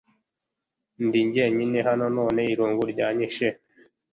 Ndi 1.05 1.19
jyenyine 1.33 1.79
hano, 1.87 2.05
none 2.17 2.41
irungu 2.53 2.83
ryanyishe? 2.93 3.47